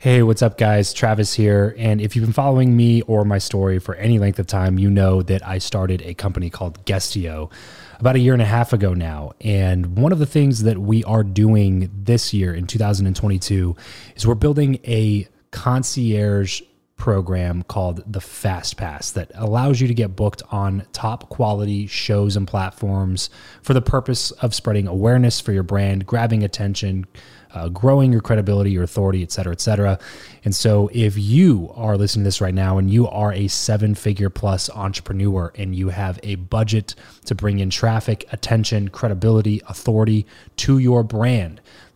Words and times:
Hey, 0.00 0.22
what's 0.22 0.40
up, 0.40 0.56
guys? 0.56 0.94
Travis 0.94 1.34
here. 1.34 1.74
And 1.76 2.00
if 2.00 2.16
you've 2.16 2.24
been 2.24 2.32
following 2.32 2.74
me 2.74 3.02
or 3.02 3.22
my 3.22 3.36
story 3.36 3.78
for 3.78 3.94
any 3.96 4.18
length 4.18 4.38
of 4.38 4.46
time, 4.46 4.78
you 4.78 4.88
know 4.88 5.20
that 5.20 5.46
I 5.46 5.58
started 5.58 6.00
a 6.00 6.14
company 6.14 6.48
called 6.48 6.82
Guestio 6.86 7.50
about 7.98 8.16
a 8.16 8.18
year 8.18 8.32
and 8.32 8.40
a 8.40 8.46
half 8.46 8.72
ago 8.72 8.94
now. 8.94 9.32
And 9.42 9.98
one 9.98 10.10
of 10.10 10.18
the 10.18 10.24
things 10.24 10.62
that 10.62 10.78
we 10.78 11.04
are 11.04 11.22
doing 11.22 11.90
this 11.92 12.32
year 12.32 12.54
in 12.54 12.66
2022 12.66 13.76
is 14.16 14.26
we're 14.26 14.34
building 14.36 14.78
a 14.86 15.28
concierge 15.50 16.62
program 17.00 17.62
called 17.62 18.04
the 18.06 18.20
Fast 18.20 18.76
Pass 18.76 19.10
that 19.12 19.32
allows 19.34 19.80
you 19.80 19.88
to 19.88 19.94
get 19.94 20.14
booked 20.14 20.42
on 20.50 20.86
top 20.92 21.30
quality 21.30 21.86
shows 21.86 22.36
and 22.36 22.46
platforms 22.46 23.30
for 23.62 23.72
the 23.72 23.80
purpose 23.80 24.30
of 24.32 24.54
spreading 24.54 24.86
awareness 24.86 25.40
for 25.40 25.52
your 25.52 25.62
brand, 25.62 26.06
grabbing 26.06 26.44
attention, 26.44 27.06
uh, 27.54 27.70
growing 27.70 28.12
your 28.12 28.20
credibility, 28.20 28.70
your 28.70 28.82
authority, 28.82 29.22
et 29.22 29.32
cetera, 29.32 29.50
et 29.50 29.62
cetera. 29.62 29.98
And 30.44 30.54
so, 30.54 30.90
if 30.92 31.16
you 31.16 31.72
are 31.74 31.96
listening 31.96 32.24
to 32.24 32.28
this 32.28 32.40
right 32.42 32.54
now 32.54 32.76
and 32.76 32.90
you 32.90 33.08
are 33.08 33.32
a 33.32 33.48
seven 33.48 33.94
figure 33.94 34.30
plus 34.30 34.68
entrepreneur 34.70 35.52
and 35.56 35.74
you 35.74 35.88
have 35.88 36.20
a 36.22 36.34
budget 36.34 36.94
to 37.24 37.34
bring 37.34 37.58
in 37.60 37.70
traffic, 37.70 38.26
attention, 38.30 38.88
credibility, 38.88 39.62
authority 39.66 40.26
to 40.56 40.78
your 40.78 41.02
brand, 41.02 41.62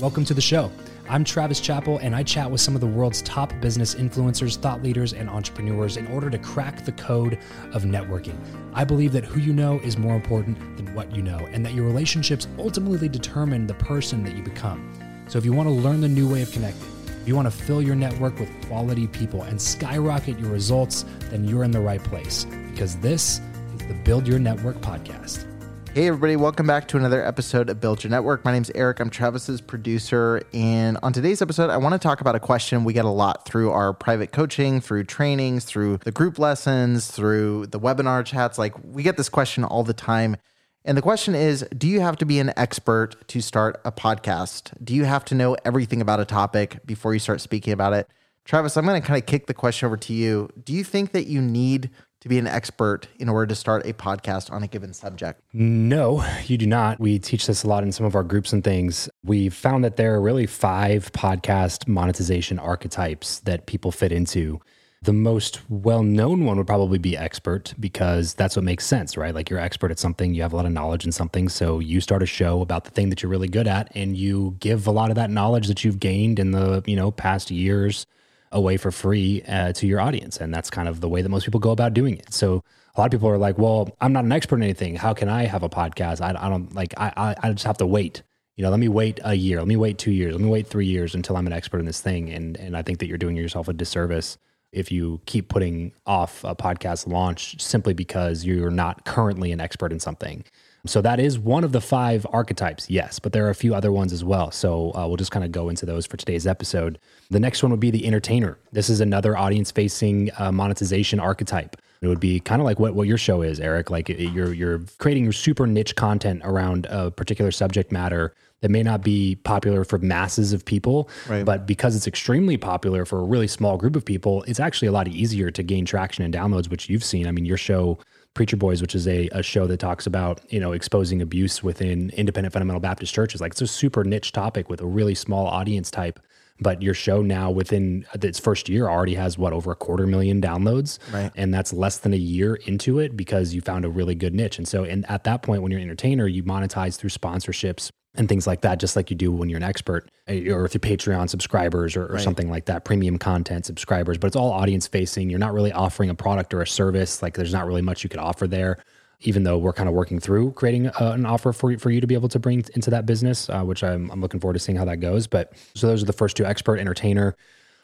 Welcome 0.00 0.24
to 0.24 0.34
the 0.34 0.40
show. 0.40 0.72
I'm 1.08 1.22
Travis 1.22 1.60
Chappell, 1.60 1.98
and 1.98 2.16
I 2.16 2.22
chat 2.22 2.50
with 2.50 2.60
some 2.60 2.74
of 2.74 2.80
the 2.80 2.86
world's 2.86 3.22
top 3.22 3.52
business 3.60 3.94
influencers, 3.94 4.56
thought 4.56 4.82
leaders, 4.82 5.12
and 5.12 5.28
entrepreneurs 5.28 5.96
in 5.96 6.06
order 6.08 6.30
to 6.30 6.38
crack 6.38 6.84
the 6.84 6.92
code 6.92 7.38
of 7.72 7.82
networking. 7.82 8.36
I 8.72 8.84
believe 8.84 9.12
that 9.12 9.24
who 9.24 9.38
you 9.38 9.52
know 9.52 9.78
is 9.80 9.98
more 9.98 10.16
important 10.16 10.56
than 10.76 10.94
what 10.94 11.14
you 11.14 11.22
know, 11.22 11.38
and 11.52 11.64
that 11.66 11.74
your 11.74 11.84
relationships 11.84 12.48
ultimately 12.58 13.08
determine 13.08 13.66
the 13.66 13.74
person 13.74 14.24
that 14.24 14.34
you 14.34 14.42
become. 14.42 14.92
So 15.28 15.38
if 15.38 15.44
you 15.44 15.52
want 15.52 15.68
to 15.68 15.74
learn 15.74 16.00
the 16.00 16.08
new 16.08 16.28
way 16.28 16.42
of 16.42 16.50
connecting, 16.50 16.88
if 17.20 17.28
you 17.28 17.36
want 17.36 17.46
to 17.46 17.56
fill 17.56 17.82
your 17.82 17.94
network 17.94 18.38
with 18.40 18.50
quality 18.66 19.06
people 19.06 19.42
and 19.42 19.60
skyrocket 19.60 20.38
your 20.40 20.50
results, 20.50 21.04
then 21.30 21.44
you're 21.44 21.64
in 21.64 21.70
the 21.70 21.80
right 21.80 22.02
place 22.02 22.44
because 22.70 22.96
this 22.96 23.40
is 23.78 23.86
the 23.86 23.94
Build 24.04 24.26
Your 24.26 24.38
Network 24.38 24.76
podcast. 24.78 25.51
Hey, 25.94 26.06
everybody, 26.06 26.36
welcome 26.36 26.66
back 26.66 26.88
to 26.88 26.96
another 26.96 27.22
episode 27.22 27.68
of 27.68 27.78
Build 27.78 28.02
Your 28.02 28.10
Network. 28.10 28.46
My 28.46 28.52
name 28.52 28.62
is 28.62 28.72
Eric. 28.74 28.98
I'm 28.98 29.10
Travis's 29.10 29.60
producer. 29.60 30.40
And 30.54 30.96
on 31.02 31.12
today's 31.12 31.42
episode, 31.42 31.68
I 31.68 31.76
want 31.76 31.92
to 31.92 31.98
talk 31.98 32.22
about 32.22 32.34
a 32.34 32.40
question 32.40 32.84
we 32.84 32.94
get 32.94 33.04
a 33.04 33.10
lot 33.10 33.44
through 33.44 33.72
our 33.72 33.92
private 33.92 34.32
coaching, 34.32 34.80
through 34.80 35.04
trainings, 35.04 35.66
through 35.66 35.98
the 35.98 36.10
group 36.10 36.38
lessons, 36.38 37.10
through 37.10 37.66
the 37.66 37.78
webinar 37.78 38.24
chats. 38.24 38.56
Like, 38.56 38.72
we 38.82 39.02
get 39.02 39.18
this 39.18 39.28
question 39.28 39.64
all 39.64 39.84
the 39.84 39.92
time. 39.92 40.38
And 40.82 40.96
the 40.96 41.02
question 41.02 41.34
is 41.34 41.62
Do 41.76 41.86
you 41.86 42.00
have 42.00 42.16
to 42.16 42.24
be 42.24 42.38
an 42.38 42.54
expert 42.56 43.28
to 43.28 43.42
start 43.42 43.78
a 43.84 43.92
podcast? 43.92 44.72
Do 44.82 44.94
you 44.94 45.04
have 45.04 45.26
to 45.26 45.34
know 45.34 45.58
everything 45.62 46.00
about 46.00 46.20
a 46.20 46.24
topic 46.24 46.86
before 46.86 47.12
you 47.12 47.20
start 47.20 47.42
speaking 47.42 47.74
about 47.74 47.92
it? 47.92 48.08
Travis, 48.46 48.78
I'm 48.78 48.86
going 48.86 48.98
to 48.98 49.06
kind 49.06 49.20
of 49.22 49.26
kick 49.26 49.46
the 49.46 49.52
question 49.52 49.84
over 49.84 49.98
to 49.98 50.14
you. 50.14 50.48
Do 50.64 50.72
you 50.72 50.84
think 50.84 51.12
that 51.12 51.26
you 51.26 51.42
need 51.42 51.90
to 52.22 52.28
be 52.28 52.38
an 52.38 52.46
expert 52.46 53.08
in 53.18 53.28
order 53.28 53.48
to 53.48 53.54
start 53.56 53.84
a 53.84 53.92
podcast 53.92 54.52
on 54.52 54.62
a 54.62 54.68
given 54.68 54.94
subject? 54.94 55.42
No, 55.52 56.24
you 56.46 56.56
do 56.56 56.68
not. 56.68 57.00
We 57.00 57.18
teach 57.18 57.48
this 57.48 57.64
a 57.64 57.66
lot 57.66 57.82
in 57.82 57.90
some 57.90 58.06
of 58.06 58.14
our 58.14 58.22
groups 58.22 58.52
and 58.52 58.62
things. 58.62 59.08
We've 59.24 59.52
found 59.52 59.82
that 59.82 59.96
there 59.96 60.14
are 60.14 60.20
really 60.20 60.46
five 60.46 61.10
podcast 61.10 61.88
monetization 61.88 62.60
archetypes 62.60 63.40
that 63.40 63.66
people 63.66 63.90
fit 63.90 64.12
into. 64.12 64.60
The 65.02 65.12
most 65.12 65.62
well 65.68 66.04
known 66.04 66.44
one 66.44 66.58
would 66.58 66.66
probably 66.68 66.98
be 66.98 67.16
expert 67.16 67.74
because 67.80 68.34
that's 68.34 68.54
what 68.54 68.64
makes 68.64 68.86
sense, 68.86 69.16
right? 69.16 69.34
Like 69.34 69.50
you're 69.50 69.58
expert 69.58 69.90
at 69.90 69.98
something, 69.98 70.32
you 70.32 70.42
have 70.42 70.52
a 70.52 70.56
lot 70.56 70.64
of 70.64 70.70
knowledge 70.70 71.04
in 71.04 71.10
something. 71.10 71.48
So 71.48 71.80
you 71.80 72.00
start 72.00 72.22
a 72.22 72.26
show 72.26 72.60
about 72.60 72.84
the 72.84 72.92
thing 72.92 73.08
that 73.08 73.20
you're 73.20 73.30
really 73.30 73.48
good 73.48 73.66
at 73.66 73.90
and 73.96 74.16
you 74.16 74.56
give 74.60 74.86
a 74.86 74.92
lot 74.92 75.10
of 75.10 75.16
that 75.16 75.28
knowledge 75.28 75.66
that 75.66 75.82
you've 75.82 75.98
gained 75.98 76.38
in 76.38 76.52
the, 76.52 76.84
you 76.86 76.94
know, 76.94 77.10
past 77.10 77.50
years 77.50 78.06
away 78.52 78.76
for 78.76 78.90
free 78.90 79.42
uh, 79.48 79.72
to 79.72 79.86
your 79.86 80.00
audience. 80.00 80.36
And 80.38 80.52
that's 80.54 80.70
kind 80.70 80.88
of 80.88 81.00
the 81.00 81.08
way 81.08 81.22
that 81.22 81.28
most 81.28 81.44
people 81.44 81.60
go 81.60 81.70
about 81.70 81.94
doing 81.94 82.16
it. 82.18 82.32
So 82.32 82.62
a 82.94 83.00
lot 83.00 83.06
of 83.06 83.12
people 83.12 83.28
are 83.28 83.38
like, 83.38 83.58
well, 83.58 83.96
I'm 84.00 84.12
not 84.12 84.24
an 84.24 84.32
expert 84.32 84.56
in 84.56 84.62
anything. 84.64 84.96
How 84.96 85.14
can 85.14 85.28
I 85.28 85.44
have 85.44 85.62
a 85.62 85.68
podcast? 85.68 86.20
I, 86.20 86.30
I 86.38 86.48
don't 86.48 86.74
like, 86.74 86.94
I, 86.96 87.12
I, 87.16 87.34
I 87.42 87.52
just 87.52 87.64
have 87.64 87.78
to 87.78 87.86
wait. 87.86 88.22
You 88.56 88.64
know, 88.64 88.70
let 88.70 88.80
me 88.80 88.88
wait 88.88 89.18
a 89.24 89.34
year. 89.34 89.58
Let 89.58 89.66
me 89.66 89.76
wait 89.76 89.96
two 89.98 90.12
years. 90.12 90.34
Let 90.34 90.42
me 90.42 90.50
wait 90.50 90.66
three 90.66 90.86
years 90.86 91.14
until 91.14 91.36
I'm 91.36 91.46
an 91.46 91.54
expert 91.54 91.78
in 91.78 91.86
this 91.86 92.00
thing. 92.00 92.30
And, 92.30 92.56
and 92.58 92.76
I 92.76 92.82
think 92.82 92.98
that 92.98 93.06
you're 93.06 93.18
doing 93.18 93.36
yourself 93.36 93.66
a 93.68 93.72
disservice 93.72 94.36
if 94.72 94.92
you 94.92 95.20
keep 95.26 95.48
putting 95.48 95.92
off 96.06 96.44
a 96.44 96.54
podcast 96.54 97.06
launch 97.06 97.60
simply 97.62 97.94
because 97.94 98.44
you're 98.44 98.70
not 98.70 99.04
currently 99.04 99.52
an 99.52 99.60
expert 99.60 99.92
in 99.92 100.00
something. 100.00 100.44
So 100.84 101.00
that 101.00 101.20
is 101.20 101.38
one 101.38 101.62
of 101.62 101.70
the 101.70 101.80
five 101.80 102.26
archetypes, 102.32 102.90
yes, 102.90 103.20
but 103.20 103.32
there 103.32 103.46
are 103.46 103.50
a 103.50 103.54
few 103.54 103.72
other 103.72 103.92
ones 103.92 104.12
as 104.12 104.24
well. 104.24 104.50
So 104.50 104.92
uh, 104.96 105.06
we'll 105.06 105.16
just 105.16 105.30
kind 105.30 105.44
of 105.44 105.52
go 105.52 105.68
into 105.68 105.86
those 105.86 106.06
for 106.06 106.16
today's 106.16 106.44
episode. 106.44 106.98
The 107.30 107.38
next 107.38 107.62
one 107.62 107.70
would 107.70 107.78
be 107.78 107.92
the 107.92 108.04
entertainer. 108.04 108.58
This 108.72 108.90
is 108.90 109.00
another 109.00 109.36
audience 109.36 109.70
facing 109.70 110.30
uh, 110.38 110.50
monetization 110.50 111.20
archetype. 111.20 111.76
It 112.00 112.08
would 112.08 112.18
be 112.18 112.40
kind 112.40 112.60
of 112.60 112.66
like 112.66 112.80
what, 112.80 112.96
what 112.96 113.06
your 113.06 113.16
show 113.16 113.42
is, 113.42 113.60
Eric. 113.60 113.90
Like 113.90 114.10
it, 114.10 114.32
you're 114.32 114.52
you're 114.52 114.80
creating 114.98 115.22
your 115.22 115.32
super 115.32 115.68
niche 115.68 115.94
content 115.94 116.42
around 116.44 116.88
a 116.90 117.12
particular 117.12 117.52
subject 117.52 117.92
matter 117.92 118.34
that 118.60 118.70
may 118.70 118.82
not 118.82 119.02
be 119.02 119.36
popular 119.36 119.84
for 119.84 119.98
masses 119.98 120.52
of 120.52 120.64
people, 120.64 121.08
right. 121.28 121.44
but 121.44 121.64
because 121.64 121.94
it's 121.94 122.08
extremely 122.08 122.56
popular 122.56 123.04
for 123.04 123.20
a 123.20 123.24
really 123.24 123.46
small 123.46 123.76
group 123.76 123.94
of 123.94 124.04
people, 124.04 124.42
it's 124.44 124.60
actually 124.60 124.88
a 124.88 124.92
lot 124.92 125.06
easier 125.06 125.50
to 125.52 125.62
gain 125.62 125.84
traction 125.84 126.24
and 126.24 126.34
downloads, 126.34 126.68
which 126.68 126.88
you've 126.88 127.04
seen. 127.04 127.28
I 127.28 127.30
mean, 127.30 127.44
your 127.44 127.56
show 127.56 127.98
Preacher 128.34 128.56
Boys, 128.56 128.80
which 128.80 128.94
is 128.94 129.06
a, 129.06 129.28
a 129.32 129.42
show 129.42 129.66
that 129.66 129.78
talks 129.78 130.06
about, 130.06 130.40
you 130.50 130.58
know, 130.58 130.72
exposing 130.72 131.20
abuse 131.20 131.62
within 131.62 132.10
independent 132.10 132.52
fundamental 132.52 132.80
Baptist 132.80 133.12
churches. 133.12 133.40
Like 133.40 133.52
it's 133.52 133.60
a 133.60 133.66
super 133.66 134.04
niche 134.04 134.32
topic 134.32 134.70
with 134.70 134.80
a 134.80 134.86
really 134.86 135.14
small 135.14 135.46
audience 135.46 135.90
type. 135.90 136.18
But 136.60 136.80
your 136.80 136.94
show 136.94 137.22
now 137.22 137.50
within 137.50 138.06
its 138.14 138.38
first 138.38 138.68
year 138.68 138.88
already 138.88 139.14
has 139.14 139.36
what 139.36 139.52
over 139.52 139.72
a 139.72 139.74
quarter 139.74 140.06
million 140.06 140.40
downloads. 140.40 140.98
Right. 141.12 141.32
And 141.34 141.52
that's 141.52 141.72
less 141.72 141.98
than 141.98 142.12
a 142.12 142.18
year 142.18 142.54
into 142.54 143.00
it 143.00 143.16
because 143.16 143.52
you 143.52 143.60
found 143.60 143.84
a 143.84 143.90
really 143.90 144.14
good 144.14 144.34
niche. 144.34 144.58
And 144.58 144.68
so 144.68 144.84
and 144.84 145.08
at 145.10 145.24
that 145.24 145.42
point 145.42 145.62
when 145.62 145.72
you're 145.72 145.80
an 145.80 145.86
entertainer, 145.86 146.26
you 146.26 146.44
monetize 146.44 146.96
through 146.96 147.10
sponsorships 147.10 147.90
and 148.14 148.28
things 148.28 148.46
like 148.46 148.60
that, 148.60 148.78
just 148.78 148.94
like 148.94 149.10
you 149.10 149.16
do 149.16 149.32
when 149.32 149.48
you're 149.48 149.56
an 149.56 149.62
expert 149.62 150.10
eh, 150.28 150.50
or 150.50 150.68
through 150.68 150.80
Patreon 150.80 151.30
subscribers 151.30 151.96
or, 151.96 152.04
or 152.04 152.14
right. 152.14 152.22
something 152.22 152.50
like 152.50 152.66
that, 152.66 152.84
premium 152.84 153.18
content 153.18 153.64
subscribers. 153.64 154.18
But 154.18 154.26
it's 154.28 154.36
all 154.36 154.52
audience 154.52 154.86
facing. 154.86 155.30
You're 155.30 155.38
not 155.38 155.54
really 155.54 155.72
offering 155.72 156.10
a 156.10 156.14
product 156.14 156.52
or 156.52 156.60
a 156.60 156.66
service. 156.66 157.22
Like 157.22 157.34
there's 157.34 157.52
not 157.52 157.66
really 157.66 157.82
much 157.82 158.02
you 158.04 158.10
could 158.10 158.20
offer 158.20 158.46
there, 158.46 158.78
even 159.20 159.44
though 159.44 159.56
we're 159.56 159.72
kind 159.72 159.88
of 159.88 159.94
working 159.94 160.20
through 160.20 160.52
creating 160.52 160.88
uh, 160.88 161.12
an 161.14 161.24
offer 161.24 161.52
for, 161.52 161.76
for 161.78 161.90
you 161.90 162.00
to 162.00 162.06
be 162.06 162.14
able 162.14 162.28
to 162.28 162.38
bring 162.38 162.64
into 162.74 162.90
that 162.90 163.06
business, 163.06 163.48
uh, 163.48 163.62
which 163.62 163.82
I'm, 163.82 164.10
I'm 164.10 164.20
looking 164.20 164.40
forward 164.40 164.54
to 164.54 164.60
seeing 164.60 164.76
how 164.76 164.84
that 164.84 164.98
goes. 164.98 165.26
But 165.26 165.54
so 165.74 165.86
those 165.86 166.02
are 166.02 166.06
the 166.06 166.12
first 166.12 166.36
two 166.36 166.44
expert, 166.44 166.78
entertainer. 166.78 167.34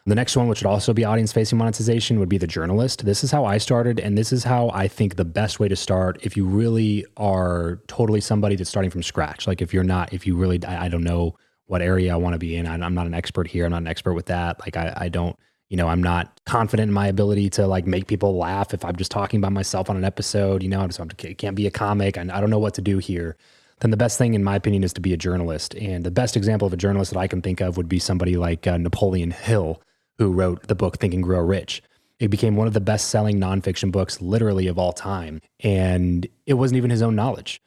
The 0.05 0.15
next 0.15 0.35
one, 0.35 0.47
which 0.47 0.63
would 0.63 0.69
also 0.69 0.93
be 0.93 1.05
audience 1.05 1.31
facing 1.31 1.57
monetization, 1.57 2.19
would 2.19 2.29
be 2.29 2.37
the 2.37 2.47
journalist. 2.47 3.05
This 3.05 3.23
is 3.23 3.31
how 3.31 3.45
I 3.45 3.57
started, 3.57 3.99
and 3.99 4.17
this 4.17 4.31
is 4.31 4.43
how 4.43 4.71
I 4.73 4.87
think 4.87 5.15
the 5.15 5.25
best 5.25 5.59
way 5.59 5.67
to 5.67 5.75
start 5.75 6.19
if 6.23 6.35
you 6.35 6.45
really 6.45 7.05
are 7.17 7.79
totally 7.87 8.21
somebody 8.21 8.55
that's 8.55 8.69
starting 8.69 8.91
from 8.91 9.03
scratch. 9.03 9.45
Like 9.45 9.61
if 9.61 9.73
you're 9.73 9.83
not, 9.83 10.13
if 10.13 10.25
you 10.25 10.35
really, 10.35 10.63
I, 10.65 10.85
I 10.85 10.89
don't 10.89 11.03
know 11.03 11.35
what 11.67 11.81
area 11.83 12.11
I 12.11 12.15
want 12.15 12.33
to 12.33 12.39
be 12.39 12.55
in. 12.55 12.65
I'm 12.65 12.95
not 12.95 13.05
an 13.05 13.13
expert 13.13 13.47
here. 13.47 13.65
I'm 13.65 13.71
not 13.71 13.83
an 13.83 13.87
expert 13.87 14.13
with 14.13 14.25
that. 14.25 14.59
Like 14.61 14.75
I, 14.75 14.91
I 14.97 15.09
don't, 15.09 15.37
you 15.69 15.77
know, 15.77 15.87
I'm 15.87 16.01
not 16.01 16.39
confident 16.47 16.89
in 16.89 16.93
my 16.93 17.05
ability 17.07 17.51
to 17.51 17.67
like 17.67 17.85
make 17.85 18.07
people 18.07 18.35
laugh 18.35 18.73
if 18.73 18.83
I'm 18.83 18.95
just 18.95 19.11
talking 19.11 19.39
by 19.39 19.49
myself 19.49 19.87
on 19.87 19.95
an 19.95 20.03
episode. 20.03 20.63
You 20.63 20.69
know, 20.69 20.81
I'm 20.81 20.89
just, 20.89 20.99
I 20.99 21.33
can't 21.33 21.55
be 21.55 21.67
a 21.67 21.71
comic. 21.71 22.17
and 22.17 22.31
I 22.31 22.41
don't 22.41 22.49
know 22.49 22.57
what 22.57 22.73
to 22.75 22.81
do 22.81 22.97
here. 22.97 23.37
Then 23.81 23.91
the 23.91 23.97
best 23.97 24.17
thing, 24.17 24.33
in 24.33 24.43
my 24.43 24.55
opinion, 24.55 24.83
is 24.83 24.93
to 24.93 25.01
be 25.01 25.13
a 25.13 25.17
journalist. 25.17 25.75
And 25.75 26.03
the 26.03 26.11
best 26.11 26.35
example 26.35 26.65
of 26.65 26.73
a 26.73 26.77
journalist 26.77 27.13
that 27.13 27.19
I 27.19 27.27
can 27.27 27.41
think 27.41 27.61
of 27.61 27.77
would 27.77 27.87
be 27.87 27.99
somebody 27.99 28.35
like 28.35 28.65
uh, 28.65 28.77
Napoleon 28.77 29.31
Hill, 29.31 29.81
who 30.19 30.31
wrote 30.31 30.67
the 30.67 30.75
book 30.75 30.99
Think 30.99 31.15
and 31.15 31.23
Grow 31.23 31.41
Rich. 31.41 31.81
It 32.19 32.27
became 32.27 32.55
one 32.55 32.67
of 32.67 32.73
the 32.73 32.79
best 32.79 33.09
selling 33.09 33.39
nonfiction 33.39 33.91
books, 33.91 34.21
literally, 34.21 34.67
of 34.67 34.77
all 34.77 34.93
time. 34.93 35.41
And 35.61 36.27
it 36.45 36.53
wasn't 36.53 36.77
even 36.77 36.91
his 36.91 37.01
own 37.01 37.15
knowledge 37.15 37.59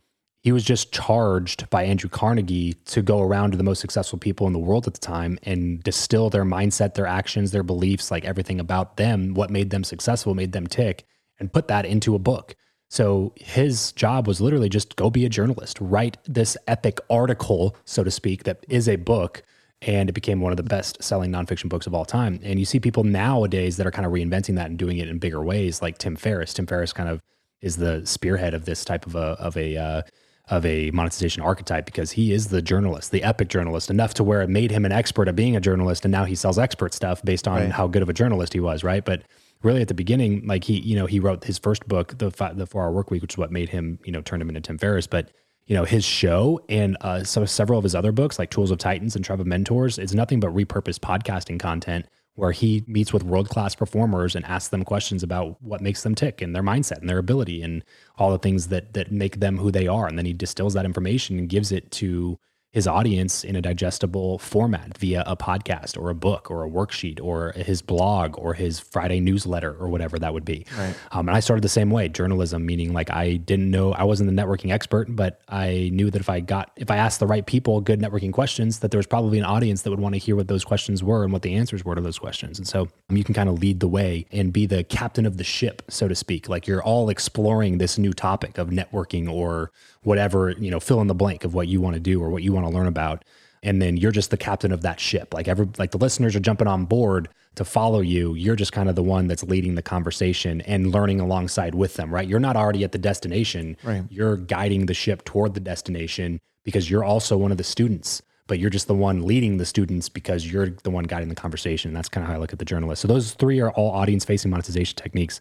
he 0.43 0.51
was 0.51 0.65
just 0.65 0.93
charged 0.93 1.71
by 1.71 1.85
Andrew 1.85 2.11
Carnegie 2.11 2.75
to 2.87 3.01
go 3.01 3.21
around 3.21 3.53
to 3.53 3.57
the 3.57 3.63
most 3.63 3.81
successful 3.81 4.19
people 4.19 4.49
in 4.49 4.53
the 4.53 4.59
world 4.59 4.89
at 4.89 4.95
the 4.95 5.01
time 5.01 5.39
and 5.45 5.83
distill 5.83 6.31
their 6.31 6.45
mindset, 6.45 6.95
their 6.95 7.07
actions, 7.07 7.53
their 7.53 7.63
beliefs, 7.63 8.11
like 8.11 8.25
everything 8.25 8.59
about 8.59 8.97
them, 8.97 9.35
what 9.35 9.51
made 9.51 9.71
them 9.71 9.85
successful, 9.85 10.35
made 10.35 10.51
them 10.51 10.67
tick, 10.67 11.07
and 11.39 11.53
put 11.53 11.69
that 11.69 11.87
into 11.87 12.17
a 12.17 12.19
book. 12.19 12.57
So 12.91 13.33
his 13.37 13.93
job 13.93 14.27
was 14.27 14.41
literally 14.41 14.69
just 14.69 14.97
go 14.97 15.11
be 15.11 15.25
a 15.25 15.29
journalist, 15.29 15.79
write 15.81 16.19
this 16.25 16.57
epic 16.67 16.99
article, 17.09 17.77
so 17.85 18.03
to 18.03 18.11
speak, 18.11 18.43
that 18.43 18.67
is 18.69 18.89
a 18.89 18.97
book. 18.97 19.45
And 19.84 20.08
it 20.08 20.12
became 20.12 20.40
one 20.40 20.52
of 20.52 20.56
the 20.56 20.62
best 20.62 21.02
selling 21.02 21.31
nonfiction 21.31 21.69
books 21.69 21.87
of 21.87 21.94
all 21.94 22.05
time. 22.05 22.38
And 22.43 22.58
you 22.58 22.64
see 22.64 22.79
people 22.79 23.05
nowadays 23.05 23.76
that 23.76 23.87
are 23.87 23.90
kind 23.90 24.06
of 24.06 24.12
reinventing 24.12 24.55
that 24.56 24.67
and 24.67 24.79
doing 24.79 24.99
it 24.99 25.08
in 25.08 25.19
bigger 25.19 25.43
ways, 25.43 25.82
like 25.82 25.99
Tim 25.99 26.17
Ferriss. 26.17 26.55
Tim 26.55 26.67
Ferriss 26.67 26.93
kind 26.93 27.08
of 27.08 27.20
is 27.61 27.76
the 27.76 28.05
spearhead 28.06 28.55
of 28.55 28.64
this 28.64 28.84
type 28.84 29.06
of 29.06 29.17
a, 29.17 29.37
of 29.40 29.56
a, 29.56 29.76
uh, 29.76 30.02
of 30.49 30.67
a 30.67 30.90
monetization 30.90 31.43
archetype 31.43 31.87
because 31.87 32.12
he 32.12 32.32
is 32.32 32.49
the 32.49 32.61
journalist, 32.61 33.11
the 33.11 33.23
epic 33.23 33.49
journalist, 33.49 33.90
enough 33.90 34.14
to 34.14 34.25
where 34.25 34.43
it 34.43 34.49
made 34.49 34.70
him 34.70 34.84
an 34.84 34.93
expert 34.93 35.29
at 35.29 35.37
being 35.37 35.56
a 35.56 35.61
journalist, 35.61 36.05
and 36.05 36.12
now 36.12 36.25
he 36.25 36.34
sells 36.34 36.58
expert 36.58 36.93
stuff 36.93 37.23
based 37.23 37.46
on 37.46 37.61
right. 37.61 37.73
how 37.73 37.87
good 37.87 38.02
of 38.02 38.08
a 38.08 38.12
journalist 38.12 38.52
he 38.52 38.61
was, 38.61 38.82
right? 38.82 39.05
But 39.05 39.23
really, 39.62 39.81
at 39.81 39.88
the 39.88 39.94
beginning, 39.94 40.46
like 40.46 40.64
he, 40.64 40.81
you 40.81 40.96
know, 40.96 41.06
he 41.06 41.20
wrote 41.20 41.44
his 41.44 41.58
first 41.58 41.87
book, 41.87 42.19
the 42.19 42.31
the 42.55 42.67
Four 42.67 42.82
Hour 42.82 42.93
Work 42.93 43.11
Week, 43.11 43.23
which 43.23 43.34
is 43.34 43.38
what 43.38 43.52
made 43.52 43.69
him, 43.69 43.99
you 44.05 44.12
know, 44.12 44.20
turn 44.20 44.40
him 44.40 44.49
into 44.49 44.61
Tim 44.61 44.79
Ferriss, 44.79 45.06
but. 45.06 45.31
You 45.67 45.76
know 45.76 45.85
his 45.85 46.05
show 46.05 46.61
and 46.69 46.97
uh, 47.00 47.25
several 47.25 47.79
of 47.79 47.85
his 47.85 47.94
other 47.94 48.12
books, 48.12 48.38
like 48.38 48.50
Tools 48.50 48.70
of 48.70 48.79
Titans 48.79 49.17
and 49.17 49.25
Tribe 49.25 49.41
of 49.41 49.47
Mentors, 49.47 49.99
is 49.99 50.14
nothing 50.14 50.41
but 50.41 50.55
repurposed 50.55 50.99
podcasting 51.00 51.59
content 51.61 52.06
where 52.35 52.53
he 52.53 52.82
meets 52.87 53.12
with 53.12 53.23
world 53.23 53.49
class 53.49 53.75
performers 53.75 54.35
and 54.35 54.44
asks 54.47 54.69
them 54.69 54.85
questions 54.85 55.23
about 55.23 55.61
what 55.62 55.82
makes 55.82 56.03
them 56.03 56.14
tick 56.14 56.41
and 56.41 56.55
their 56.55 56.62
mindset 56.62 56.99
and 56.99 57.09
their 57.09 57.19
ability 57.19 57.62
and 57.62 57.85
all 58.17 58.31
the 58.31 58.38
things 58.38 58.69
that 58.69 58.94
that 58.94 59.12
make 59.12 59.41
them 59.41 59.59
who 59.59 59.70
they 59.70 59.87
are. 59.87 60.06
And 60.06 60.19
then 60.19 60.26
he 60.26 60.32
distills 60.32 60.75
that 60.75 60.85
information 60.85 61.38
and 61.38 61.49
gives 61.49 61.73
it 61.73 61.91
to 61.93 62.38
his 62.73 62.87
audience 62.87 63.45
in 63.45 63.55
a 63.55 63.61
digestible 63.61 64.39
format 64.39 64.97
via 64.97 65.23
a 65.27 65.37
podcast 65.37 66.01
or 66.01 66.09
a 66.09 66.15
book 66.15 66.51
or 66.51 66.65
a 66.65 66.71
worksheet 66.71 67.21
or 67.23 67.53
his 67.53 67.83
blog 67.83 68.39
or 68.39 68.55
his 68.55 68.81
Friday 68.81 69.21
newsletter 69.21 69.77
or 69.79 69.89
whatever 69.89 70.19
that 70.19 70.33
would 70.33 70.45
be. 70.45 70.65
Right. 70.79 70.95
Um, 71.13 71.29
and 71.29 71.37
I 71.37 71.41
started 71.41 71.63
the 71.63 71.69
same 71.69 71.91
way, 71.91 72.09
journalism, 72.09 72.65
meaning 72.65 72.95
like 72.95 73.11
I 73.11 73.37
didn't 73.37 73.71
know 73.71 73.93
I 73.93 74.05
wasn't 74.05 74.35
the 74.35 74.43
networking 74.43 74.73
expert, 74.73 75.15
but 75.15 75.43
I 75.49 75.91
knew 75.93 76.11
that 76.11 76.21
if 76.21 76.31
I 76.31 76.41
got 76.41 76.73
if 76.77 76.91
I 76.91 76.97
asked 76.97 77.21
the 77.21 77.27
right 77.27 77.45
people 77.45 77.83
good 77.83 78.01
networking 78.01 78.33
questions, 78.33 78.79
that 78.79 78.91
there 78.91 78.99
was 78.99 79.07
probably 79.07 79.39
an 79.39 79.45
audience 79.45 79.83
that 79.83 79.91
would 79.91 80.01
want 80.01 80.15
to 80.15 80.19
hear 80.19 80.35
what 80.35 80.49
those 80.49 80.65
questions 80.65 81.05
were 81.05 81.25
and 81.25 81.33
what 81.33 81.43
the 81.43 81.53
answers 81.53 81.85
were 81.85 81.95
to 81.95 82.01
those 82.01 82.19
questions. 82.19 82.59
And 82.59 82.67
so 82.67 82.89
um, 83.11 83.17
you 83.19 83.23
can 83.25 83.35
kind 83.35 83.51
of 83.51 83.59
lead 83.59 83.81
the 83.81 83.89
way 83.89 84.25
and 84.33 84.51
be 84.51 84.65
the 84.65 84.83
captain 84.83 85.27
of 85.27 85.37
the 85.37 85.45
ship, 85.45 85.83
so 85.89 86.09
to 86.09 86.15
speak. 86.15 86.49
Like 86.49 86.67
you're 86.67 86.83
all 86.83 87.11
exploring 87.11 87.77
this 87.77 87.99
new 87.99 88.15
topic 88.15 88.57
of 88.57 88.71
networking 88.71 89.31
or 89.31 89.71
whatever, 90.05 90.51
you 90.53 90.71
know, 90.71 90.81
fill 90.81 91.01
in 91.01 91.07
the 91.07 91.15
blank 91.15 91.45
of 91.45 91.55
what 91.55 91.69
you 91.69 91.81
want 91.81 91.95
to 91.95 92.01
do 92.01 92.23
or 92.23 92.31
what 92.31 92.43
you 92.43 92.53
want 92.53 92.62
to 92.67 92.76
learn 92.76 92.87
about. 92.87 93.25
And 93.64 93.81
then 93.81 93.97
you're 93.97 94.12
just 94.12 94.31
the 94.31 94.37
captain 94.37 94.73
of 94.73 94.82
that 94.82 94.99
ship. 94.99 95.32
Like 95.32 95.47
every 95.47 95.69
like 95.79 95.93
the 95.93 95.99
listeners 95.99 96.35
are 96.35 96.41
jumping 96.41 96.67
on 96.67 96.85
board 96.85 97.29
to 97.55 97.64
follow 97.64 98.00
you. 98.00 98.35
You're 98.35 98.56
just 98.56 98.73
kind 98.73 98.88
of 98.88 98.97
the 98.97 99.03
one 99.03 99.29
that's 99.29 99.44
leading 99.44 99.76
the 99.76 99.82
conversation 99.82 100.61
and 100.62 100.93
learning 100.93 101.20
alongside 101.20 101.75
with 101.75 101.94
them, 101.94 102.12
right? 102.12 102.26
You're 102.26 102.41
not 102.41 102.56
already 102.56 102.82
at 102.82 102.93
the 102.93 102.99
destination. 102.99 103.76
Right. 103.85 104.03
You're 104.11 104.37
guiding 104.37 104.87
the 104.87 104.94
ship 104.94 105.25
toward 105.25 105.55
the 105.55 105.61
destination 105.61 106.41
because 106.64 106.91
you're 106.91 107.05
also 107.05 107.37
one 107.37 107.53
of 107.53 107.59
the 107.59 107.64
students 107.64 108.23
but 108.53 108.59
you're 108.59 108.69
just 108.69 108.87
the 108.87 108.94
one 108.94 109.25
leading 109.25 109.56
the 109.56 109.65
students 109.65 110.11
because 110.11 110.50
you're 110.50 110.70
the 110.82 110.91
one 110.91 111.05
guiding 111.05 111.31
the 111.31 111.35
conversation. 111.35 111.94
That's 111.94 112.11
kind 112.11 112.23
of 112.23 112.29
how 112.29 112.35
I 112.35 112.38
look 112.38 112.53
at 112.53 112.58
the 112.58 112.67
journalist. 112.67 113.00
So 113.00 113.08
those 113.08 113.32
three 113.32 113.61
are 113.61 113.70
all 113.70 113.91
audience 113.93 114.26
facing 114.26 114.50
monetization 114.50 114.97
techniques. 114.97 115.41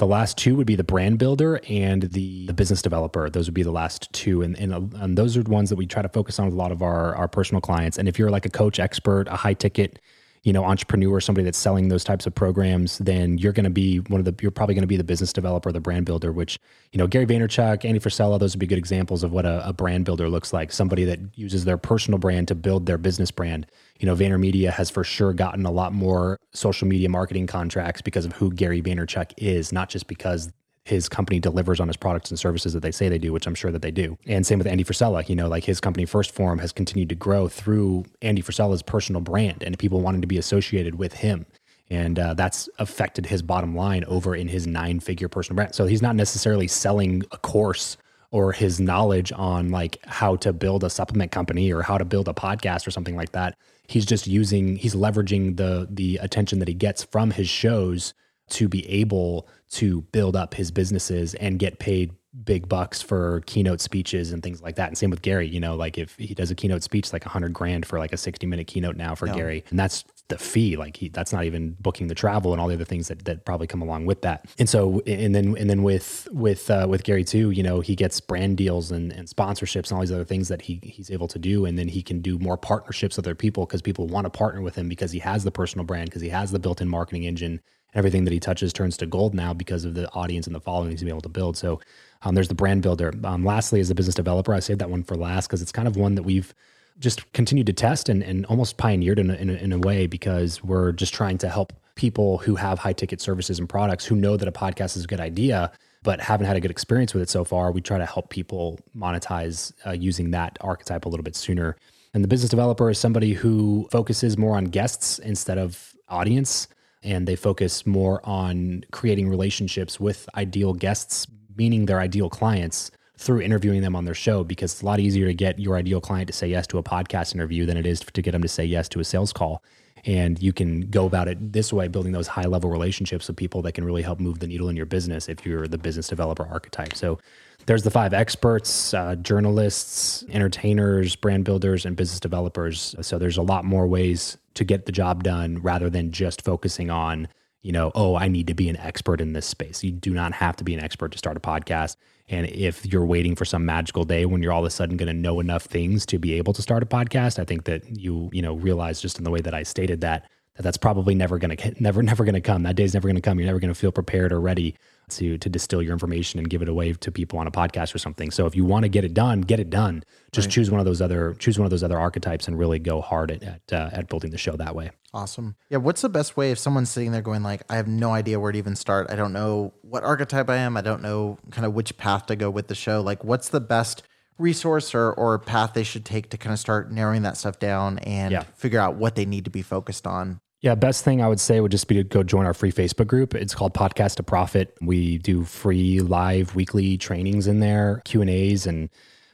The 0.00 0.06
last 0.06 0.38
two 0.38 0.56
would 0.56 0.66
be 0.66 0.76
the 0.76 0.82
brand 0.82 1.18
builder 1.18 1.60
and 1.68 2.04
the, 2.04 2.46
the 2.46 2.54
business 2.54 2.80
developer. 2.80 3.28
Those 3.28 3.48
would 3.48 3.54
be 3.54 3.62
the 3.62 3.70
last 3.70 4.10
two. 4.14 4.40
And, 4.40 4.58
and, 4.58 4.94
and 4.94 5.18
those 5.18 5.36
are 5.36 5.42
the 5.42 5.50
ones 5.50 5.68
that 5.68 5.76
we 5.76 5.84
try 5.84 6.00
to 6.00 6.08
focus 6.08 6.38
on 6.38 6.46
with 6.46 6.54
a 6.54 6.56
lot 6.56 6.72
of 6.72 6.80
our, 6.80 7.14
our 7.16 7.28
personal 7.28 7.60
clients. 7.60 7.98
And 7.98 8.08
if 8.08 8.18
you're 8.18 8.30
like 8.30 8.46
a 8.46 8.48
coach 8.48 8.80
expert, 8.80 9.28
a 9.28 9.36
high 9.36 9.52
ticket, 9.52 9.98
you 10.42 10.52
know, 10.52 10.64
entrepreneur, 10.64 11.20
somebody 11.20 11.44
that's 11.44 11.58
selling 11.58 11.88
those 11.88 12.02
types 12.02 12.26
of 12.26 12.34
programs, 12.34 12.98
then 12.98 13.36
you're 13.36 13.52
going 13.52 13.64
to 13.64 13.70
be 13.70 13.98
one 13.98 14.20
of 14.20 14.24
the, 14.24 14.34
you're 14.40 14.50
probably 14.50 14.74
going 14.74 14.82
to 14.82 14.88
be 14.88 14.96
the 14.96 15.04
business 15.04 15.32
developer, 15.32 15.70
the 15.70 15.80
brand 15.80 16.06
builder, 16.06 16.32
which, 16.32 16.58
you 16.92 16.98
know, 16.98 17.06
Gary 17.06 17.26
Vaynerchuk, 17.26 17.84
Andy 17.84 18.00
Frisella, 18.00 18.38
those 18.38 18.54
would 18.54 18.60
be 18.60 18.66
good 18.66 18.78
examples 18.78 19.22
of 19.22 19.32
what 19.32 19.44
a, 19.44 19.66
a 19.68 19.72
brand 19.72 20.06
builder 20.06 20.28
looks 20.28 20.52
like. 20.52 20.72
Somebody 20.72 21.04
that 21.04 21.20
uses 21.34 21.64
their 21.64 21.76
personal 21.76 22.18
brand 22.18 22.48
to 22.48 22.54
build 22.54 22.86
their 22.86 22.98
business 22.98 23.30
brand 23.30 23.66
you 24.00 24.06
know, 24.06 24.16
VaynerMedia 24.16 24.72
has 24.72 24.88
for 24.88 25.04
sure 25.04 25.34
gotten 25.34 25.66
a 25.66 25.70
lot 25.70 25.92
more 25.92 26.38
social 26.54 26.88
media 26.88 27.10
marketing 27.10 27.46
contracts 27.46 28.00
because 28.00 28.24
of 28.24 28.32
who 28.32 28.50
Gary 28.50 28.80
Vaynerchuk 28.80 29.32
is, 29.36 29.72
not 29.72 29.90
just 29.90 30.06
because 30.06 30.50
his 30.90 31.08
company 31.08 31.40
delivers 31.40 31.80
on 31.80 31.88
his 31.88 31.96
products 31.96 32.30
and 32.30 32.38
services 32.38 32.72
that 32.74 32.80
they 32.80 32.90
say 32.90 33.08
they 33.08 33.18
do, 33.18 33.32
which 33.32 33.46
I'm 33.46 33.54
sure 33.54 33.70
that 33.70 33.80
they 33.80 33.90
do. 33.90 34.18
And 34.26 34.46
same 34.46 34.58
with 34.58 34.66
Andy 34.66 34.84
Frisella, 34.84 35.26
you 35.28 35.36
know, 35.36 35.48
like 35.48 35.64
his 35.64 35.80
company 35.80 36.04
1st 36.04 36.32
Form 36.32 36.58
has 36.58 36.72
continued 36.72 37.08
to 37.08 37.14
grow 37.14 37.48
through 37.48 38.04
Andy 38.20 38.42
Frisella's 38.42 38.82
personal 38.82 39.22
brand 39.22 39.62
and 39.62 39.78
people 39.78 40.00
wanting 40.00 40.20
to 40.20 40.26
be 40.26 40.36
associated 40.36 40.96
with 40.96 41.14
him. 41.14 41.46
And 41.88 42.18
uh, 42.18 42.34
that's 42.34 42.68
affected 42.78 43.26
his 43.26 43.40
bottom 43.40 43.74
line 43.74 44.04
over 44.04 44.36
in 44.36 44.48
his 44.48 44.66
nine 44.66 45.00
figure 45.00 45.28
personal 45.28 45.56
brand. 45.56 45.74
So 45.74 45.86
he's 45.86 46.02
not 46.02 46.14
necessarily 46.16 46.68
selling 46.68 47.22
a 47.32 47.38
course 47.38 47.96
or 48.32 48.52
his 48.52 48.78
knowledge 48.78 49.32
on 49.32 49.70
like 49.70 49.98
how 50.04 50.36
to 50.36 50.52
build 50.52 50.84
a 50.84 50.90
supplement 50.90 51.32
company 51.32 51.72
or 51.72 51.82
how 51.82 51.98
to 51.98 52.04
build 52.04 52.28
a 52.28 52.34
podcast 52.34 52.86
or 52.86 52.90
something 52.90 53.16
like 53.16 53.32
that 53.32 53.56
he's 53.90 54.06
just 54.06 54.26
using 54.28 54.76
he's 54.76 54.94
leveraging 54.94 55.56
the 55.56 55.88
the 55.90 56.16
attention 56.22 56.60
that 56.60 56.68
he 56.68 56.74
gets 56.74 57.02
from 57.02 57.32
his 57.32 57.48
shows 57.48 58.14
to 58.50 58.68
be 58.68 58.88
able 58.88 59.48
to 59.70 60.02
build 60.12 60.36
up 60.36 60.54
his 60.54 60.70
businesses 60.70 61.34
and 61.34 61.58
get 61.58 61.78
paid 61.78 62.12
big 62.44 62.68
bucks 62.68 63.02
for 63.02 63.42
keynote 63.46 63.80
speeches 63.80 64.30
and 64.30 64.42
things 64.42 64.62
like 64.62 64.76
that. 64.76 64.88
And 64.88 64.96
same 64.96 65.10
with 65.10 65.22
Gary, 65.22 65.48
you 65.48 65.58
know, 65.58 65.74
like 65.74 65.98
if 65.98 66.14
he 66.16 66.32
does 66.32 66.50
a 66.50 66.54
keynote 66.54 66.82
speech, 66.82 67.12
like 67.12 67.26
a 67.26 67.28
hundred 67.28 67.52
grand 67.52 67.86
for 67.86 67.98
like 67.98 68.12
a 68.12 68.16
60 68.16 68.46
minute 68.46 68.66
keynote 68.66 68.96
now 68.96 69.14
for 69.14 69.26
yeah. 69.26 69.34
Gary. 69.34 69.64
And 69.70 69.78
that's 69.78 70.04
the 70.28 70.38
fee. 70.38 70.76
Like 70.76 70.96
he, 70.96 71.08
that's 71.08 71.32
not 71.32 71.44
even 71.44 71.76
booking 71.80 72.06
the 72.06 72.14
travel 72.14 72.52
and 72.52 72.60
all 72.60 72.68
the 72.68 72.74
other 72.74 72.84
things 72.84 73.08
that, 73.08 73.24
that 73.24 73.44
probably 73.44 73.66
come 73.66 73.82
along 73.82 74.06
with 74.06 74.22
that. 74.22 74.46
And 74.60 74.68
so, 74.68 75.00
and 75.06 75.34
then, 75.34 75.56
and 75.58 75.68
then 75.68 75.82
with, 75.82 76.28
with, 76.30 76.70
uh, 76.70 76.86
with 76.88 77.02
Gary 77.02 77.24
too, 77.24 77.50
you 77.50 77.64
know, 77.64 77.80
he 77.80 77.96
gets 77.96 78.20
brand 78.20 78.56
deals 78.56 78.92
and, 78.92 79.12
and 79.12 79.26
sponsorships 79.26 79.90
and 79.90 79.92
all 79.92 80.00
these 80.00 80.12
other 80.12 80.24
things 80.24 80.46
that 80.48 80.62
he, 80.62 80.78
he's 80.84 81.10
able 81.10 81.28
to 81.28 81.38
do. 81.38 81.64
And 81.64 81.76
then 81.76 81.88
he 81.88 82.00
can 82.00 82.20
do 82.20 82.38
more 82.38 82.56
partnerships 82.56 83.16
with 83.16 83.26
other 83.26 83.34
people 83.34 83.66
because 83.66 83.82
people 83.82 84.06
want 84.06 84.26
to 84.26 84.30
partner 84.30 84.62
with 84.62 84.76
him 84.76 84.88
because 84.88 85.10
he 85.10 85.18
has 85.18 85.42
the 85.42 85.50
personal 85.50 85.84
brand, 85.84 86.10
because 86.10 86.22
he 86.22 86.28
has 86.28 86.52
the 86.52 86.60
built 86.60 86.80
in 86.80 86.88
marketing 86.88 87.24
engine 87.24 87.60
everything 87.94 88.24
that 88.24 88.32
he 88.32 88.40
touches 88.40 88.72
turns 88.72 88.96
to 88.98 89.06
gold 89.06 89.34
now 89.34 89.52
because 89.52 89.84
of 89.84 89.94
the 89.94 90.10
audience 90.12 90.46
and 90.46 90.54
the 90.54 90.60
following 90.60 90.90
he's 90.90 91.02
able 91.02 91.20
to 91.20 91.28
build. 91.28 91.56
So 91.56 91.80
um, 92.22 92.34
there's 92.34 92.48
the 92.48 92.54
brand 92.54 92.82
builder. 92.82 93.12
Um, 93.24 93.44
lastly, 93.44 93.80
as 93.80 93.90
a 93.90 93.94
business 93.94 94.14
developer, 94.14 94.54
I 94.54 94.60
saved 94.60 94.80
that 94.80 94.90
one 94.90 95.02
for 95.02 95.16
last 95.16 95.46
because 95.46 95.62
it's 95.62 95.72
kind 95.72 95.88
of 95.88 95.96
one 95.96 96.14
that 96.14 96.22
we've 96.22 96.54
just 96.98 97.32
continued 97.32 97.66
to 97.66 97.72
test 97.72 98.08
and, 98.08 98.22
and 98.22 98.44
almost 98.46 98.76
pioneered 98.76 99.18
in 99.18 99.30
a, 99.30 99.34
in, 99.34 99.50
a, 99.50 99.54
in 99.54 99.72
a 99.72 99.78
way 99.78 100.06
because 100.06 100.62
we're 100.62 100.92
just 100.92 101.14
trying 101.14 101.38
to 101.38 101.48
help 101.48 101.72
people 101.94 102.38
who 102.38 102.54
have 102.56 102.78
high 102.78 102.92
ticket 102.92 103.20
services 103.20 103.58
and 103.58 103.68
products 103.68 104.04
who 104.04 104.14
know 104.14 104.36
that 104.36 104.48
a 104.48 104.52
podcast 104.52 104.96
is 104.96 105.04
a 105.04 105.06
good 105.06 105.20
idea 105.20 105.72
but 106.02 106.20
haven't 106.20 106.46
had 106.46 106.56
a 106.56 106.60
good 106.60 106.70
experience 106.70 107.12
with 107.12 107.22
it 107.22 107.28
so 107.28 107.44
far. 107.44 107.72
We 107.72 107.80
try 107.80 107.98
to 107.98 108.06
help 108.06 108.30
people 108.30 108.78
monetize 108.96 109.72
uh, 109.86 109.90
using 109.90 110.30
that 110.30 110.56
archetype 110.60 111.04
a 111.04 111.08
little 111.08 111.24
bit 111.24 111.36
sooner. 111.36 111.76
And 112.14 112.24
the 112.24 112.28
business 112.28 112.50
developer 112.50 112.90
is 112.90 112.98
somebody 112.98 113.34
who 113.34 113.86
focuses 113.90 114.38
more 114.38 114.56
on 114.56 114.66
guests 114.66 115.18
instead 115.18 115.58
of 115.58 115.94
audience 116.08 116.68
and 117.02 117.26
they 117.26 117.36
focus 117.36 117.86
more 117.86 118.20
on 118.24 118.84
creating 118.92 119.28
relationships 119.28 119.98
with 119.98 120.28
ideal 120.36 120.74
guests, 120.74 121.26
meaning 121.56 121.86
their 121.86 122.00
ideal 122.00 122.28
clients 122.28 122.90
through 123.16 123.40
interviewing 123.42 123.82
them 123.82 123.94
on 123.94 124.06
their 124.06 124.14
show 124.14 124.42
because 124.42 124.72
it's 124.72 124.82
a 124.82 124.86
lot 124.86 124.98
easier 124.98 125.26
to 125.26 125.34
get 125.34 125.58
your 125.58 125.76
ideal 125.76 126.00
client 126.00 126.26
to 126.26 126.32
say 126.32 126.48
yes 126.48 126.66
to 126.66 126.78
a 126.78 126.82
podcast 126.82 127.34
interview 127.34 127.66
than 127.66 127.76
it 127.76 127.86
is 127.86 128.00
to 128.00 128.22
get 128.22 128.32
them 128.32 128.42
to 128.42 128.48
say 128.48 128.64
yes 128.64 128.88
to 128.88 129.00
a 129.00 129.04
sales 129.04 129.32
call. 129.32 129.62
And 130.04 130.42
you 130.42 130.52
can 130.52 130.82
go 130.82 131.06
about 131.06 131.28
it 131.28 131.52
this 131.52 131.72
way, 131.72 131.88
building 131.88 132.12
those 132.12 132.26
high 132.26 132.46
level 132.46 132.70
relationships 132.70 133.28
with 133.28 133.36
people 133.36 133.62
that 133.62 133.72
can 133.72 133.84
really 133.84 134.02
help 134.02 134.20
move 134.20 134.38
the 134.38 134.46
needle 134.46 134.68
in 134.68 134.76
your 134.76 134.86
business 134.86 135.28
if 135.28 135.44
you're 135.44 135.66
the 135.66 135.78
business 135.78 136.08
developer 136.08 136.46
archetype. 136.46 136.94
So 136.94 137.18
there's 137.66 137.82
the 137.82 137.90
five 137.90 138.14
experts, 138.14 138.94
uh, 138.94 139.16
journalists, 139.16 140.24
entertainers, 140.30 141.16
brand 141.16 141.44
builders, 141.44 141.84
and 141.84 141.96
business 141.96 142.20
developers. 142.20 142.94
So 143.00 143.18
there's 143.18 143.36
a 143.36 143.42
lot 143.42 143.64
more 143.64 143.86
ways 143.86 144.38
to 144.54 144.64
get 144.64 144.86
the 144.86 144.92
job 144.92 145.22
done 145.22 145.58
rather 145.62 145.90
than 145.90 146.12
just 146.12 146.42
focusing 146.42 146.90
on 146.90 147.28
you 147.62 147.72
know, 147.72 147.92
oh, 147.94 148.16
I 148.16 148.28
need 148.28 148.46
to 148.46 148.54
be 148.54 148.68
an 148.68 148.76
expert 148.78 149.20
in 149.20 149.32
this 149.32 149.46
space. 149.46 149.84
You 149.84 149.92
do 149.92 150.12
not 150.12 150.32
have 150.32 150.56
to 150.56 150.64
be 150.64 150.74
an 150.74 150.80
expert 150.80 151.12
to 151.12 151.18
start 151.18 151.36
a 151.36 151.40
podcast. 151.40 151.96
And 152.28 152.46
if 152.46 152.86
you're 152.86 153.04
waiting 153.04 153.34
for 153.34 153.44
some 153.44 153.66
magical 153.66 154.04
day 154.04 154.24
when 154.24 154.42
you're 154.42 154.52
all 154.52 154.60
of 154.60 154.66
a 154.66 154.70
sudden 154.70 154.96
going 154.96 155.08
to 155.08 155.12
know 155.12 155.40
enough 155.40 155.64
things 155.64 156.06
to 156.06 156.18
be 156.18 156.34
able 156.34 156.52
to 156.54 156.62
start 156.62 156.82
a 156.82 156.86
podcast, 156.86 157.38
I 157.38 157.44
think 157.44 157.64
that 157.64 157.98
you, 157.98 158.30
you 158.32 158.40
know, 158.40 158.54
realize 158.54 159.00
just 159.00 159.18
in 159.18 159.24
the 159.24 159.30
way 159.30 159.40
that 159.40 159.52
I 159.52 159.62
stated 159.62 160.00
that 160.02 160.28
that 160.56 160.62
that's 160.62 160.76
probably 160.76 161.14
never 161.14 161.38
going 161.38 161.56
to 161.56 161.82
never 161.82 162.02
never 162.02 162.24
going 162.24 162.34
to 162.34 162.40
come. 162.40 162.62
That 162.64 162.76
day's 162.76 162.94
never 162.94 163.08
going 163.08 163.16
to 163.16 163.22
come. 163.22 163.38
You're 163.38 163.46
never 163.46 163.60
going 163.60 163.72
to 163.72 163.78
feel 163.78 163.92
prepared 163.92 164.32
or 164.32 164.40
ready 164.40 164.76
to 165.10 165.38
to 165.38 165.48
distill 165.48 165.82
your 165.82 165.92
information 165.92 166.38
and 166.38 166.48
give 166.48 166.62
it 166.62 166.68
away 166.68 166.92
to 166.92 167.12
people 167.12 167.38
on 167.38 167.46
a 167.46 167.50
podcast 167.50 167.94
or 167.94 167.98
something. 167.98 168.30
So 168.30 168.46
if 168.46 168.56
you 168.56 168.64
want 168.64 168.84
to 168.84 168.88
get 168.88 169.04
it 169.04 169.14
done, 169.14 169.42
get 169.42 169.60
it 169.60 169.70
done. 169.70 170.04
Just 170.32 170.46
right. 170.46 170.52
choose 170.52 170.70
one 170.70 170.80
of 170.80 170.86
those 170.86 171.02
other 171.02 171.34
choose 171.34 171.58
one 171.58 171.66
of 171.66 171.70
those 171.70 171.84
other 171.84 171.98
archetypes 171.98 172.48
and 172.48 172.58
really 172.58 172.78
go 172.78 173.00
hard 173.00 173.30
at 173.30 173.42
at, 173.42 173.72
uh, 173.72 173.90
at 173.92 174.08
building 174.08 174.30
the 174.30 174.38
show 174.38 174.56
that 174.56 174.74
way. 174.74 174.90
Awesome. 175.12 175.56
Yeah. 175.68 175.78
What's 175.78 176.02
the 176.02 176.08
best 176.08 176.36
way 176.36 176.52
if 176.52 176.58
someone's 176.58 176.90
sitting 176.90 177.12
there 177.12 177.22
going 177.22 177.42
like, 177.42 177.62
I 177.68 177.76
have 177.76 177.88
no 177.88 178.12
idea 178.12 178.38
where 178.38 178.52
to 178.52 178.58
even 178.58 178.76
start. 178.76 179.10
I 179.10 179.16
don't 179.16 179.32
know 179.32 179.74
what 179.82 180.04
archetype 180.04 180.48
I 180.48 180.56
am. 180.56 180.76
I 180.76 180.82
don't 180.82 181.02
know 181.02 181.38
kind 181.50 181.66
of 181.66 181.74
which 181.74 181.96
path 181.96 182.26
to 182.26 182.36
go 182.36 182.48
with 182.48 182.68
the 182.68 182.74
show. 182.74 183.00
Like, 183.00 183.24
what's 183.24 183.48
the 183.48 183.60
best 183.60 184.04
resource 184.38 184.94
or, 184.94 185.12
or 185.12 185.38
path 185.38 185.72
they 185.74 185.82
should 185.82 186.04
take 186.04 186.30
to 186.30 186.38
kind 186.38 186.52
of 186.52 186.58
start 186.58 186.90
narrowing 186.90 187.22
that 187.22 187.36
stuff 187.36 187.58
down 187.58 187.98
and 188.00 188.32
yeah. 188.32 188.42
figure 188.54 188.80
out 188.80 188.96
what 188.96 189.14
they 189.16 189.26
need 189.26 189.44
to 189.44 189.50
be 189.50 189.62
focused 189.62 190.06
on 190.06 190.40
yeah, 190.60 190.74
best 190.74 191.04
thing 191.04 191.22
I 191.22 191.28
would 191.28 191.40
say 191.40 191.60
would 191.60 191.70
just 191.70 191.88
be 191.88 191.94
to 191.96 192.04
go 192.04 192.22
join 192.22 192.44
our 192.44 192.52
free 192.52 192.72
Facebook 192.72 193.06
group. 193.06 193.34
It's 193.34 193.54
called 193.54 193.72
Podcast 193.72 194.16
to 194.16 194.22
Profit. 194.22 194.76
We 194.82 195.16
do 195.18 195.44
free 195.44 196.00
live 196.00 196.54
weekly 196.54 196.98
trainings 196.98 197.46
in 197.46 197.60
there, 197.60 198.02
Q 198.04 198.20
and 198.20 198.90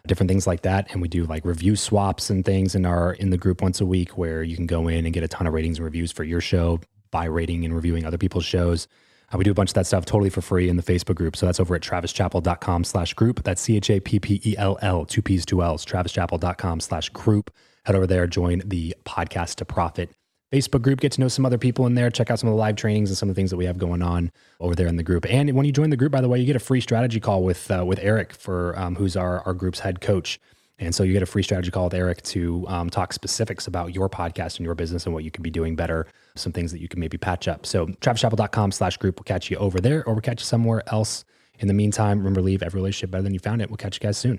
different 0.07 0.29
things 0.29 0.47
like 0.47 0.63
that. 0.63 0.93
And 0.93 1.03
we 1.03 1.09
do 1.09 1.25
like 1.25 1.45
review 1.45 1.75
swaps 1.75 2.31
and 2.31 2.45
things 2.45 2.77
in 2.77 2.87
our 2.87 3.13
in 3.15 3.31
the 3.31 3.37
group 3.37 3.61
once 3.61 3.81
a 3.81 3.87
week, 3.87 4.17
where 4.17 4.45
you 4.45 4.55
can 4.55 4.67
go 4.67 4.87
in 4.87 5.05
and 5.05 5.13
get 5.13 5.25
a 5.25 5.29
ton 5.29 5.49
of 5.49 5.53
ratings 5.53 5.79
and 5.79 5.85
reviews 5.85 6.13
for 6.13 6.23
your 6.23 6.41
show 6.41 6.79
by 7.11 7.25
rating 7.25 7.65
and 7.65 7.75
reviewing 7.75 8.07
other 8.07 8.19
people's 8.19 8.45
shows. 8.45 8.87
Uh, 9.35 9.39
we 9.39 9.43
do 9.43 9.51
a 9.51 9.55
bunch 9.55 9.71
of 9.71 9.75
that 9.75 9.89
stuff 9.89 10.05
totally 10.05 10.31
for 10.31 10.43
free 10.43 10.69
in 10.69 10.77
the 10.77 10.83
Facebook 10.83 11.17
group. 11.17 11.35
So 11.35 11.47
that's 11.47 11.59
over 11.59 11.75
at 11.75 11.83
travischappell.com 11.83 12.85
slash 12.85 13.15
group. 13.15 13.43
That's 13.43 13.61
C 13.61 13.77
H 13.77 13.91
A 13.91 13.99
P 13.99 14.21
P 14.21 14.41
E 14.45 14.55
L 14.57 14.79
L, 14.81 15.05
two 15.05 15.23
P's, 15.23 15.45
two 15.45 15.61
L's, 15.61 15.85
travischappell.com 15.85 16.79
slash 16.79 17.09
group. 17.09 17.51
Head 17.85 17.97
over 17.97 18.07
there, 18.07 18.29
join 18.29 18.63
the 18.65 18.95
Podcast 19.05 19.57
to 19.57 19.65
Profit 19.65 20.11
Facebook 20.57 20.83
group, 20.83 21.01
get 21.01 21.13
to 21.13 21.21
know 21.21 21.29
some 21.29 21.45
other 21.45 21.59
people 21.59 21.87
in 21.87 21.95
there, 21.95 22.11
check 22.11 22.31
out 22.31 22.39
some 22.39 22.49
of 22.49 22.53
the 22.53 22.59
live 22.59 22.77
trainings 22.77 23.11
and 23.11 23.17
some 23.17 23.29
of 23.29 23.35
the 23.35 23.39
things 23.39 23.51
that 23.51 23.57
we 23.57 23.67
have 23.67 23.79
going 23.79 24.03
on 24.03 24.31
over 24.61 24.75
there 24.75 24.87
in 24.87 24.97
the 24.97 25.03
group. 25.03 25.27
And 25.29 25.53
when 25.55 25.67
you 25.67 25.73
join 25.73 25.91
the 25.91 25.97
group, 25.97 26.13
by 26.13 26.21
the 26.21 26.29
way, 26.29 26.39
you 26.39 26.47
get 26.47 26.57
a 26.57 26.61
free 26.61 26.81
strategy 26.81 27.21
call 27.21 27.43
with 27.43 27.71
uh, 27.71 27.85
with 27.85 27.99
Eric 28.01 28.33
for 28.33 28.79
um, 28.79 28.97
who's 28.97 29.17
our 29.17 29.41
our 29.47 29.55
group's 29.55 29.81
head 29.81 30.01
coach. 30.01 30.41
And 30.79 30.95
so 30.95 31.03
you 31.03 31.13
get 31.15 31.23
a 31.23 31.27
free 31.27 31.43
strategy 31.43 31.71
call 31.71 31.85
with 31.85 31.95
Eric 31.95 32.23
to 32.23 32.67
um, 32.69 32.91
talk 32.91 33.15
specifics 33.15 33.67
about 33.67 33.95
your 33.95 34.11
podcast 34.11 34.59
and 34.59 34.67
your 34.67 34.75
business 34.75 35.07
and 35.07 35.15
what 35.15 35.25
you 35.25 35.31
can 35.31 35.43
be 35.43 35.51
doing 35.51 35.75
better, 35.75 36.07
some 36.35 36.53
things 36.53 36.71
that 36.73 36.81
you 36.81 36.89
can 36.89 37.01
maybe 37.01 37.17
patch 37.17 37.49
up. 37.49 37.65
So 37.65 37.87
travischappell.com 37.87 38.73
slash 38.73 38.99
group 38.99 39.19
will 39.19 39.25
catch 39.25 39.51
you 39.51 39.57
over 39.57 39.81
there 39.81 40.05
or 40.05 40.13
we'll 40.13 40.21
catch 40.21 40.43
you 40.43 40.45
somewhere 40.45 40.83
else. 40.89 41.25
In 41.59 41.69
the 41.69 41.75
meantime, 41.75 42.19
remember, 42.19 42.43
leave 42.43 42.63
every 42.63 42.79
relationship 42.79 43.11
better 43.11 43.23
than 43.23 43.33
you 43.33 43.41
found 43.41 43.63
it. 43.63 43.71
We'll 43.71 43.79
catch 43.79 43.97
you 43.97 44.01
guys 44.01 44.19
soon. 44.19 44.39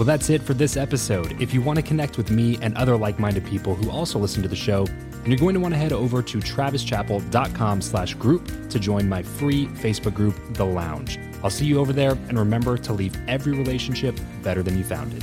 Well, 0.00 0.06
that's 0.06 0.30
it 0.30 0.40
for 0.40 0.54
this 0.54 0.78
episode. 0.78 1.38
If 1.42 1.52
you 1.52 1.60
want 1.60 1.76
to 1.76 1.82
connect 1.82 2.16
with 2.16 2.30
me 2.30 2.56
and 2.62 2.74
other 2.78 2.96
like-minded 2.96 3.44
people 3.44 3.74
who 3.74 3.90
also 3.90 4.18
listen 4.18 4.42
to 4.42 4.48
the 4.48 4.56
show, 4.56 4.86
you're 5.26 5.36
going 5.36 5.52
to 5.52 5.60
want 5.60 5.74
to 5.74 5.78
head 5.78 5.92
over 5.92 6.22
to 6.22 6.38
travischappell.com 6.38 7.82
slash 7.82 8.14
group 8.14 8.70
to 8.70 8.78
join 8.78 9.06
my 9.06 9.22
free 9.22 9.66
Facebook 9.66 10.14
group, 10.14 10.34
The 10.54 10.64
Lounge. 10.64 11.18
I'll 11.44 11.50
see 11.50 11.66
you 11.66 11.80
over 11.80 11.92
there, 11.92 12.12
and 12.12 12.38
remember 12.38 12.78
to 12.78 12.94
leave 12.94 13.14
every 13.28 13.52
relationship 13.52 14.18
better 14.42 14.62
than 14.62 14.78
you 14.78 14.84
found 14.84 15.12
it. 15.12 15.22